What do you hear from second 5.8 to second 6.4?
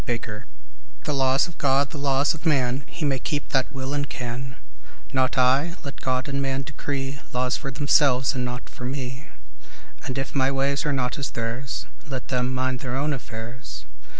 let God